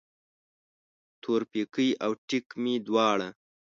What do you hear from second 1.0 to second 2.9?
تورپیکی او ټیک مې